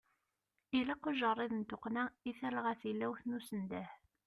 [0.77, 3.89] Ilaq ujeṛṛiḍ n tuqqna i telɣa tilawt n usendeh.